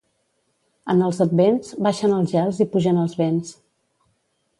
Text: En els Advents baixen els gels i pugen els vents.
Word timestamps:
En 0.93 1.03
els 1.07 1.19
Advents 1.25 1.75
baixen 1.87 2.15
els 2.15 2.33
gels 2.37 2.63
i 2.65 2.67
pugen 2.77 3.03
els 3.03 3.15
vents. 3.21 3.53